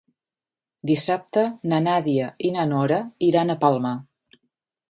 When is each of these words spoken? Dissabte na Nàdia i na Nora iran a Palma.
Dissabte 0.91 1.43
na 1.73 1.79
Nàdia 1.89 2.31
i 2.49 2.53
na 2.57 2.67
Nora 2.73 3.01
iran 3.31 3.57
a 3.57 3.61
Palma. 3.67 3.97